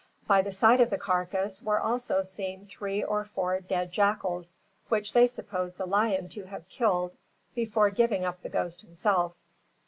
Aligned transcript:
By 0.25 0.41
the 0.41 0.51
side 0.51 0.81
of 0.81 0.89
the 0.89 0.97
carcass 0.97 1.61
were 1.61 1.79
also 1.79 2.23
seen 2.23 2.65
three 2.65 3.03
or 3.03 3.23
four 3.23 3.59
dead 3.59 3.91
jackals, 3.91 4.57
which 4.89 5.13
they 5.13 5.27
supposed 5.27 5.77
the 5.77 5.85
lion 5.85 6.27
to 6.29 6.45
have 6.45 6.67
killed 6.69 7.15
before 7.53 7.91
giving 7.91 8.25
up 8.25 8.41
the 8.41 8.49
ghost 8.49 8.81
himself. 8.81 9.35